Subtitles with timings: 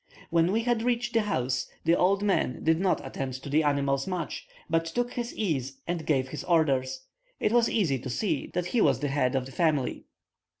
[0.31, 4.07] When we had reached the house, the old man did not attend to the animals
[4.07, 7.01] much, but took his ease and gave his orders.
[7.39, 10.05] It was easy to see that he was the head of the family.